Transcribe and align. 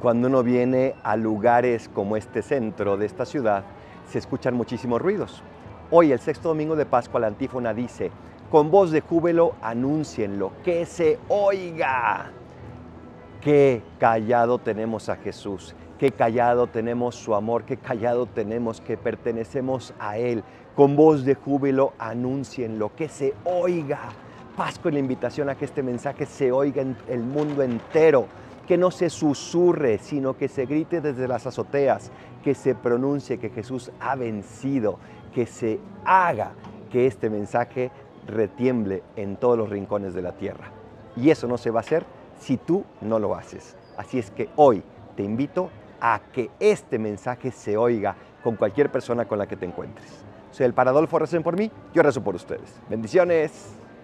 Cuando 0.00 0.28
uno 0.28 0.44
viene 0.44 0.94
a 1.02 1.16
lugares 1.16 1.90
como 1.92 2.16
este 2.16 2.40
centro 2.40 2.96
de 2.96 3.04
esta 3.04 3.24
ciudad, 3.24 3.64
se 4.08 4.18
escuchan 4.18 4.54
muchísimos 4.54 5.02
ruidos. 5.02 5.42
Hoy, 5.90 6.12
el 6.12 6.20
sexto 6.20 6.50
domingo 6.50 6.76
de 6.76 6.86
Pascua, 6.86 7.18
la 7.18 7.26
antífona 7.26 7.74
dice, 7.74 8.12
con 8.48 8.70
voz 8.70 8.92
de 8.92 9.00
júbilo 9.00 9.54
anúncienlo, 9.60 10.52
que 10.62 10.86
se 10.86 11.18
oiga. 11.28 12.30
Qué 13.40 13.82
callado 13.98 14.58
tenemos 14.58 15.08
a 15.08 15.16
Jesús, 15.16 15.74
qué 15.98 16.12
callado 16.12 16.68
tenemos 16.68 17.16
su 17.16 17.34
amor, 17.34 17.64
qué 17.64 17.76
callado 17.76 18.26
tenemos 18.26 18.80
que 18.80 18.96
pertenecemos 18.96 19.92
a 19.98 20.16
Él. 20.16 20.44
Con 20.76 20.94
voz 20.94 21.24
de 21.24 21.34
júbilo 21.34 21.92
anúncienlo, 21.98 22.94
que 22.94 23.08
se 23.08 23.34
oiga. 23.44 23.98
Pascua 24.56 24.92
la 24.92 25.00
invitación 25.00 25.48
a 25.48 25.56
que 25.56 25.64
este 25.64 25.82
mensaje 25.82 26.24
se 26.24 26.52
oiga 26.52 26.82
en 26.82 26.96
el 27.08 27.20
mundo 27.20 27.64
entero 27.64 28.28
que 28.68 28.76
no 28.76 28.90
se 28.90 29.08
susurre, 29.08 29.96
sino 29.96 30.36
que 30.36 30.46
se 30.46 30.66
grite 30.66 31.00
desde 31.00 31.26
las 31.26 31.46
azoteas, 31.46 32.12
que 32.44 32.54
se 32.54 32.74
pronuncie 32.74 33.38
que 33.38 33.48
Jesús 33.48 33.90
ha 33.98 34.14
vencido, 34.14 34.98
que 35.34 35.46
se 35.46 35.80
haga 36.04 36.52
que 36.92 37.06
este 37.06 37.30
mensaje 37.30 37.90
retiemble 38.26 39.02
en 39.16 39.36
todos 39.36 39.56
los 39.56 39.70
rincones 39.70 40.12
de 40.12 40.20
la 40.20 40.32
tierra. 40.32 40.70
Y 41.16 41.30
eso 41.30 41.48
no 41.48 41.56
se 41.56 41.70
va 41.70 41.80
a 41.80 41.80
hacer 41.80 42.04
si 42.38 42.58
tú 42.58 42.84
no 43.00 43.18
lo 43.18 43.34
haces. 43.34 43.74
Así 43.96 44.18
es 44.18 44.30
que 44.30 44.50
hoy 44.56 44.82
te 45.16 45.22
invito 45.22 45.70
a 45.98 46.20
que 46.30 46.50
este 46.60 46.98
mensaje 46.98 47.50
se 47.50 47.78
oiga 47.78 48.16
con 48.44 48.56
cualquier 48.56 48.92
persona 48.92 49.24
con 49.24 49.38
la 49.38 49.46
que 49.46 49.56
te 49.56 49.64
encuentres. 49.64 50.26
Soy 50.50 50.66
el 50.66 50.74
Paradolfo, 50.74 51.18
recen 51.18 51.42
por 51.42 51.56
mí, 51.56 51.70
yo 51.94 52.02
rezo 52.02 52.22
por 52.22 52.34
ustedes. 52.34 52.78
Bendiciones. 52.90 53.78